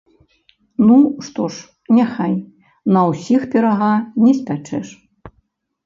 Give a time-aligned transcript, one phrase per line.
[0.87, 0.97] Ну,
[1.27, 1.61] што ж,
[1.99, 2.35] няхай,
[2.97, 3.93] на ўсіх пірага
[4.27, 4.87] не спячэш.